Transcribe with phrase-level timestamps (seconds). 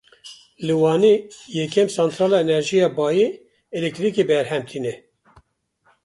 [0.65, 1.15] Li Wanê
[1.57, 3.27] yekem santrala enerjiya bayê,
[3.77, 4.93] elektrîkê berhem tîne.